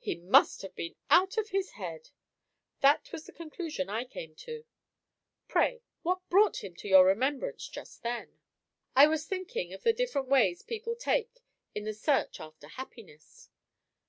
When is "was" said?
3.12-3.26, 9.06-9.26